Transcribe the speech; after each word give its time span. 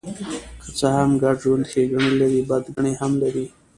که 0.61 0.69
څه 0.77 0.87
هم 0.97 1.11
ګډ 1.21 1.35
ژوند 1.43 1.65
ښېګڼې 1.71 2.11
لري، 2.21 2.39
بدګڼې 2.49 2.93
هم 3.01 3.11
لري. 3.23 3.45